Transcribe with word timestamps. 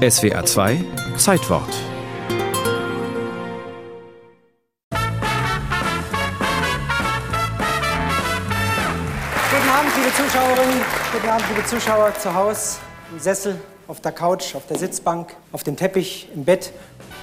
SWA 0.00 0.42
2 0.42 0.82
Zeitwort 1.18 1.68
Guten 4.88 5.02
Abend, 9.68 9.92
liebe 9.94 10.10
Zuschauerinnen, 10.16 10.80
guten 11.12 11.28
Abend, 11.28 11.44
liebe 11.50 11.66
Zuschauer 11.66 12.14
zu 12.18 12.32
Hause, 12.32 12.78
im 13.12 13.18
Sessel, 13.20 13.60
auf 13.88 14.00
der 14.00 14.12
Couch, 14.12 14.54
auf 14.54 14.66
der 14.66 14.78
Sitzbank, 14.78 15.36
auf 15.52 15.64
dem 15.64 15.76
Teppich, 15.76 16.30
im 16.34 16.46
Bett. 16.46 16.72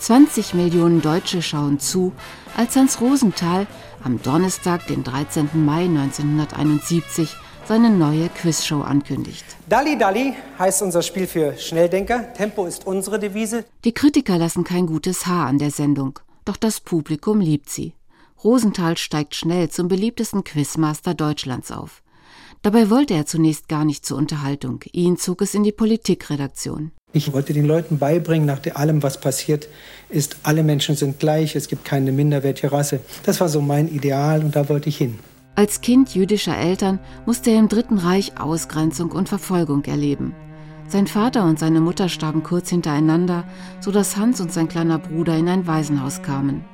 20 0.00 0.54
Millionen 0.54 1.00
Deutsche 1.00 1.42
schauen 1.42 1.78
zu, 1.78 2.12
als 2.56 2.74
Hans 2.74 3.00
Rosenthal 3.00 3.68
am 4.02 4.20
Donnerstag, 4.20 4.88
den 4.88 5.04
13. 5.04 5.50
Mai 5.64 5.84
1971, 5.84 7.36
seine 7.66 7.90
neue 7.90 8.28
Quizshow 8.28 8.82
ankündigt. 8.82 9.44
Dalli 9.68 9.96
Dalli 9.98 10.34
heißt 10.58 10.82
unser 10.82 11.02
Spiel 11.02 11.26
für 11.26 11.56
Schnelldenker. 11.56 12.32
Tempo 12.34 12.66
ist 12.66 12.86
unsere 12.86 13.18
Devise. 13.18 13.64
Die 13.84 13.92
Kritiker 13.92 14.38
lassen 14.38 14.64
kein 14.64 14.86
gutes 14.86 15.26
Haar 15.26 15.46
an 15.46 15.58
der 15.58 15.70
Sendung, 15.70 16.18
doch 16.44 16.56
das 16.56 16.80
Publikum 16.80 17.40
liebt 17.40 17.70
sie. 17.70 17.94
Rosenthal 18.42 18.98
steigt 18.98 19.34
schnell 19.34 19.70
zum 19.70 19.88
beliebtesten 19.88 20.44
Quizmaster 20.44 21.14
Deutschlands 21.14 21.72
auf. 21.72 22.02
Dabei 22.60 22.88
wollte 22.90 23.14
er 23.14 23.26
zunächst 23.26 23.68
gar 23.68 23.84
nicht 23.84 24.06
zur 24.06 24.16
Unterhaltung. 24.16 24.80
Ihn 24.92 25.16
zog 25.18 25.42
es 25.42 25.54
in 25.54 25.64
die 25.64 25.72
Politikredaktion. 25.72 26.92
Ich 27.12 27.32
wollte 27.32 27.52
den 27.52 27.66
Leuten 27.66 27.98
beibringen, 27.98 28.46
nach 28.46 28.60
allem, 28.74 29.02
was 29.02 29.20
passiert 29.20 29.68
ist, 30.08 30.36
alle 30.42 30.62
Menschen 30.62 30.96
sind 30.96 31.20
gleich, 31.20 31.54
es 31.54 31.68
gibt 31.68 31.84
keine 31.84 32.10
minderwertige 32.10 32.72
Rasse. 32.72 33.00
Das 33.24 33.40
war 33.40 33.48
so 33.48 33.60
mein 33.60 33.88
Ideal 33.88 34.42
und 34.42 34.56
da 34.56 34.68
wollte 34.68 34.88
ich 34.88 34.96
hin. 34.96 35.18
Als 35.56 35.80
Kind 35.80 36.14
jüdischer 36.14 36.56
Eltern 36.56 36.98
musste 37.26 37.50
er 37.50 37.60
im 37.60 37.68
Dritten 37.68 37.98
Reich 37.98 38.40
Ausgrenzung 38.40 39.12
und 39.12 39.28
Verfolgung 39.28 39.84
erleben. 39.84 40.34
Sein 40.88 41.06
Vater 41.06 41.44
und 41.44 41.60
seine 41.60 41.80
Mutter 41.80 42.08
starben 42.08 42.42
kurz 42.42 42.70
hintereinander, 42.70 43.44
sodass 43.80 44.16
Hans 44.16 44.40
und 44.40 44.52
sein 44.52 44.68
kleiner 44.68 44.98
Bruder 44.98 45.36
in 45.36 45.48
ein 45.48 45.66
Waisenhaus 45.66 46.22
kamen. 46.22 46.64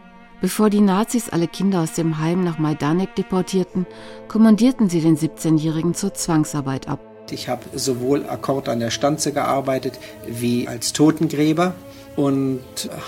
Bevor 0.40 0.70
die 0.70 0.80
Nazis 0.80 1.28
alle 1.28 1.46
Kinder 1.46 1.82
aus 1.82 1.92
dem 1.92 2.18
Heim 2.18 2.42
nach 2.42 2.58
Majdanek 2.58 3.14
deportierten, 3.14 3.86
kommandierten 4.28 4.88
sie 4.88 5.02
den 5.02 5.18
17-Jährigen 5.18 5.92
zur 5.94 6.14
Zwangsarbeit 6.14 6.88
ab. 6.88 7.00
Ich 7.30 7.50
habe 7.50 7.62
sowohl 7.74 8.26
Akkord 8.26 8.70
an 8.70 8.80
der 8.80 8.90
Stanze 8.90 9.32
gearbeitet 9.32 10.00
wie 10.26 10.66
als 10.66 10.94
Totengräber 10.94 11.74
und 12.16 12.60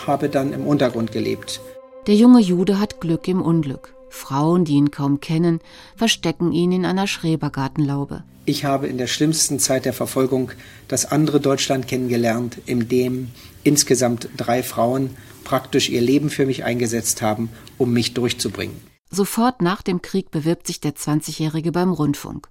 habe 0.06 0.28
dann 0.28 0.52
im 0.52 0.66
Untergrund 0.66 1.12
gelebt. 1.12 1.60
Der 2.06 2.14
junge 2.14 2.40
Jude 2.40 2.78
hat 2.78 3.00
Glück 3.00 3.26
im 3.26 3.40
Unglück. 3.40 3.94
Frauen, 4.12 4.64
die 4.64 4.74
ihn 4.74 4.90
kaum 4.90 5.20
kennen, 5.20 5.60
verstecken 5.96 6.52
ihn 6.52 6.70
in 6.70 6.84
einer 6.84 7.06
Schrebergartenlaube. 7.06 8.22
Ich 8.44 8.64
habe 8.64 8.86
in 8.88 8.98
der 8.98 9.06
schlimmsten 9.06 9.58
Zeit 9.58 9.84
der 9.84 9.92
Verfolgung 9.92 10.52
das 10.88 11.10
andere 11.10 11.40
Deutschland 11.40 11.88
kennengelernt, 11.88 12.58
in 12.66 12.88
dem 12.88 13.30
insgesamt 13.64 14.28
drei 14.36 14.62
Frauen 14.62 15.10
praktisch 15.44 15.88
ihr 15.88 16.00
Leben 16.00 16.28
für 16.28 16.46
mich 16.46 16.64
eingesetzt 16.64 17.22
haben, 17.22 17.50
um 17.78 17.92
mich 17.92 18.14
durchzubringen. 18.14 18.76
Sofort 19.10 19.62
nach 19.62 19.82
dem 19.82 20.02
Krieg 20.02 20.30
bewirbt 20.30 20.66
sich 20.66 20.80
der 20.80 20.94
20-Jährige 20.94 21.72
beim 21.72 21.92
Rundfunk. 21.92 22.48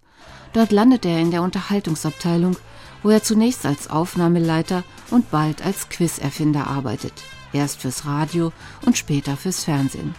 Dort 0.53 0.71
landet 0.71 1.05
er 1.05 1.19
in 1.19 1.31
der 1.31 1.41
Unterhaltungsabteilung, 1.41 2.55
wo 3.03 3.09
er 3.09 3.23
zunächst 3.23 3.65
als 3.65 3.89
Aufnahmeleiter 3.89 4.83
und 5.09 5.31
bald 5.31 5.65
als 5.65 5.89
Quizerfinder 5.89 6.67
arbeitet. 6.67 7.13
Erst 7.53 7.81
fürs 7.81 8.05
Radio 8.05 8.51
und 8.85 8.97
später 8.97 9.37
fürs 9.37 9.63
Fernsehen. 9.63 10.15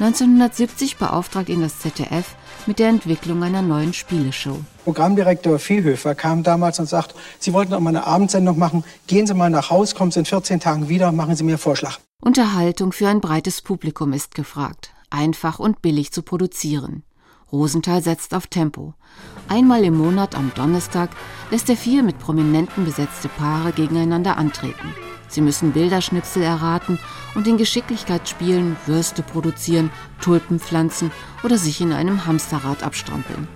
1970 0.00 0.96
beauftragt 0.96 1.50
ihn 1.50 1.60
das 1.60 1.78
ZDF 1.78 2.34
mit 2.66 2.78
der 2.78 2.88
Entwicklung 2.88 3.42
einer 3.42 3.60
neuen 3.60 3.92
Spieleshow. 3.92 4.56
Programmdirektor 4.84 5.58
Viehhöfer 5.58 6.14
kam 6.14 6.42
damals 6.42 6.80
und 6.80 6.88
sagte, 6.88 7.14
Sie 7.38 7.52
wollten 7.52 7.72
noch 7.72 7.80
mal 7.80 7.90
eine 7.90 8.06
Abendsendung 8.06 8.58
machen, 8.58 8.82
gehen 9.06 9.26
Sie 9.26 9.34
mal 9.34 9.50
nach 9.50 9.68
Haus, 9.68 9.94
kommen 9.94 10.10
Sie 10.10 10.20
in 10.20 10.24
14 10.24 10.58
Tagen 10.58 10.88
wieder, 10.88 11.12
machen 11.12 11.36
Sie 11.36 11.44
mir 11.44 11.50
einen 11.50 11.58
Vorschlag. 11.58 11.98
Unterhaltung 12.22 12.92
für 12.92 13.08
ein 13.08 13.20
breites 13.20 13.60
Publikum 13.60 14.14
ist 14.14 14.34
gefragt, 14.34 14.94
einfach 15.10 15.58
und 15.58 15.82
billig 15.82 16.12
zu 16.12 16.22
produzieren. 16.22 17.02
Rosenthal 17.52 18.02
setzt 18.02 18.32
auf 18.32 18.46
Tempo. 18.46 18.94
Einmal 19.48 19.84
im 19.84 19.98
Monat 19.98 20.34
am 20.34 20.50
Donnerstag 20.54 21.10
lässt 21.50 21.68
er 21.68 21.76
vier 21.76 22.02
mit 22.02 22.18
Prominenten 22.18 22.86
besetzte 22.86 23.28
Paare 23.28 23.72
gegeneinander 23.72 24.38
antreten. 24.38 24.94
Sie 25.30 25.40
müssen 25.40 25.72
Bilderschnipsel 25.72 26.42
erraten 26.42 26.98
und 27.36 27.46
in 27.46 27.56
Geschicklichkeitsspielen 27.56 28.76
Würste 28.86 29.22
produzieren, 29.22 29.90
Tulpen 30.20 30.58
pflanzen 30.58 31.12
oder 31.44 31.56
sich 31.56 31.80
in 31.80 31.92
einem 31.92 32.26
Hamsterrad 32.26 32.82
abstrampeln. 32.82 33.46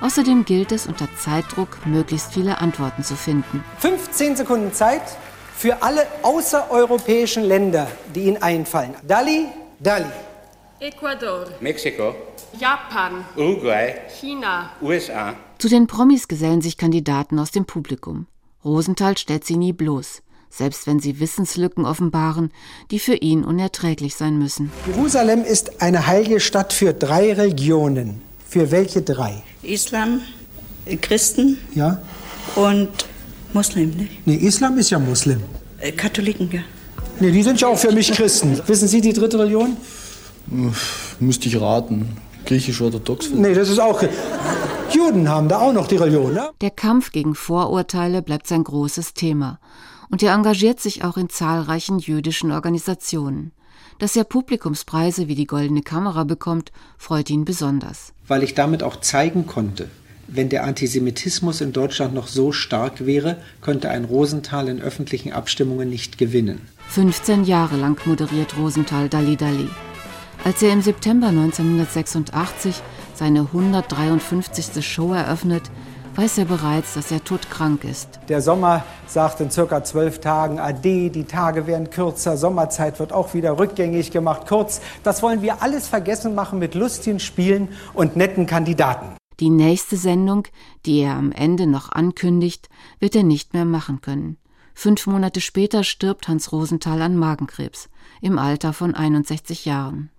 Außerdem 0.00 0.46
gilt 0.46 0.72
es, 0.72 0.86
unter 0.86 1.08
Zeitdruck 1.14 1.84
möglichst 1.84 2.32
viele 2.32 2.58
Antworten 2.58 3.04
zu 3.04 3.16
finden. 3.16 3.62
15 3.78 4.36
Sekunden 4.36 4.72
Zeit 4.72 5.02
für 5.54 5.82
alle 5.82 6.06
außereuropäischen 6.22 7.44
Länder, 7.44 7.86
die 8.14 8.22
Ihnen 8.24 8.42
einfallen. 8.42 8.94
Dali, 9.06 9.46
Dali. 9.78 10.06
Ecuador, 10.80 11.44
Mexiko, 11.60 12.14
Japan, 12.58 13.26
Uruguay, 13.36 13.96
China, 14.18 14.70
USA. 14.80 15.34
Zu 15.58 15.68
den 15.68 15.86
Promis 15.86 16.26
gesellen 16.26 16.62
sich 16.62 16.78
Kandidaten 16.78 17.38
aus 17.38 17.50
dem 17.50 17.66
Publikum. 17.66 18.26
Rosenthal 18.64 19.18
stellt 19.18 19.44
sie 19.44 19.56
nie 19.56 19.74
bloß 19.74 20.22
selbst 20.50 20.86
wenn 20.86 20.98
sie 21.00 21.20
Wissenslücken 21.20 21.86
offenbaren, 21.86 22.50
die 22.90 22.98
für 22.98 23.14
ihn 23.14 23.44
unerträglich 23.44 24.16
sein 24.16 24.38
müssen. 24.38 24.70
Jerusalem 24.86 25.44
ist 25.44 25.80
eine 25.80 26.06
heilige 26.06 26.40
Stadt 26.40 26.72
für 26.72 26.92
drei 26.92 27.32
Religionen. 27.32 28.20
Für 28.48 28.70
welche 28.72 29.00
drei? 29.02 29.42
Islam, 29.62 30.22
Christen 31.00 31.56
Ja? 31.74 32.02
und 32.56 32.88
Muslim, 33.52 33.90
ne? 33.90 34.08
Nee, 34.24 34.34
Islam 34.36 34.76
ist 34.78 34.90
ja 34.90 34.98
Muslim. 34.98 35.40
Äh, 35.78 35.92
Katholiken, 35.92 36.50
ja. 36.52 36.60
Nee, 37.20 37.30
die 37.30 37.42
sind 37.42 37.60
ja 37.60 37.68
auch 37.68 37.78
für 37.78 37.92
mich 37.92 38.10
Christen. 38.12 38.60
Wissen 38.66 38.88
Sie 38.88 39.00
die 39.00 39.12
dritte 39.12 39.38
Religion? 39.38 39.76
Müsste 41.20 41.48
ich 41.48 41.60
raten. 41.60 42.16
Griechisch-orthodox? 42.46 43.30
Nee, 43.30 43.54
das 43.54 43.68
ist 43.68 43.78
auch. 43.78 44.02
Juden 44.92 45.28
haben 45.28 45.48
da 45.48 45.60
auch 45.60 45.72
noch 45.72 45.86
die 45.86 45.96
Religion, 45.96 46.32
ne? 46.34 46.50
Der 46.60 46.70
Kampf 46.70 47.12
gegen 47.12 47.34
Vorurteile 47.34 48.22
bleibt 48.22 48.46
sein 48.48 48.64
großes 48.64 49.14
Thema 49.14 49.60
und 50.10 50.22
er 50.22 50.34
engagiert 50.34 50.80
sich 50.80 51.04
auch 51.04 51.16
in 51.16 51.28
zahlreichen 51.28 51.98
jüdischen 51.98 52.52
Organisationen. 52.52 53.52
Dass 53.98 54.16
er 54.16 54.24
Publikumspreise 54.24 55.28
wie 55.28 55.34
die 55.34 55.46
Goldene 55.46 55.82
Kamera 55.82 56.24
bekommt, 56.24 56.72
freut 56.96 57.30
ihn 57.30 57.44
besonders. 57.44 58.12
Weil 58.26 58.42
ich 58.42 58.54
damit 58.54 58.82
auch 58.82 58.96
zeigen 59.00 59.46
konnte, 59.46 59.90
wenn 60.26 60.48
der 60.48 60.64
Antisemitismus 60.64 61.60
in 61.60 61.72
Deutschland 61.72 62.14
noch 62.14 62.28
so 62.28 62.52
stark 62.52 63.04
wäre, 63.04 63.36
könnte 63.60 63.90
ein 63.90 64.04
Rosenthal 64.04 64.68
in 64.68 64.80
öffentlichen 64.80 65.32
Abstimmungen 65.32 65.90
nicht 65.90 66.18
gewinnen. 66.18 66.60
15 66.88 67.44
Jahre 67.44 67.76
lang 67.76 68.00
moderiert 68.06 68.56
Rosenthal 68.56 69.08
Dalli 69.08 69.36
Dalli. 69.36 69.68
Als 70.44 70.62
er 70.62 70.72
im 70.72 70.82
September 70.82 71.28
1986 71.28 72.80
seine 73.14 73.40
153. 73.40 74.84
Show 74.86 75.12
eröffnet, 75.12 75.64
weiß 76.16 76.38
er 76.38 76.44
bereits, 76.44 76.94
dass 76.94 77.10
er 77.10 77.24
todkrank 77.24 77.84
ist. 77.84 78.20
Der 78.28 78.42
Sommer 78.42 78.84
sagt 79.06 79.40
in 79.40 79.50
circa 79.50 79.84
zwölf 79.84 80.20
Tagen 80.20 80.58
Ade, 80.58 81.10
die 81.10 81.24
Tage 81.24 81.66
werden 81.66 81.90
kürzer, 81.90 82.36
Sommerzeit 82.36 82.98
wird 82.98 83.12
auch 83.12 83.34
wieder 83.34 83.58
rückgängig 83.58 84.10
gemacht. 84.10 84.46
Kurz, 84.48 84.80
das 85.02 85.22
wollen 85.22 85.42
wir 85.42 85.62
alles 85.62 85.88
vergessen 85.88 86.34
machen 86.34 86.58
mit 86.58 86.74
lustigen 86.74 87.20
Spielen 87.20 87.68
und 87.94 88.16
netten 88.16 88.46
Kandidaten. 88.46 89.16
Die 89.40 89.50
nächste 89.50 89.96
Sendung, 89.96 90.46
die 90.84 91.00
er 91.00 91.14
am 91.14 91.32
Ende 91.32 91.66
noch 91.66 91.90
ankündigt, 91.90 92.68
wird 92.98 93.16
er 93.16 93.22
nicht 93.22 93.54
mehr 93.54 93.64
machen 93.64 94.02
können. 94.02 94.36
Fünf 94.74 95.06
Monate 95.06 95.40
später 95.40 95.84
stirbt 95.84 96.28
Hans 96.28 96.52
Rosenthal 96.52 97.00
an 97.02 97.16
Magenkrebs 97.16 97.88
im 98.20 98.38
Alter 98.38 98.72
von 98.72 98.94
61 98.94 99.64
Jahren. 99.64 100.10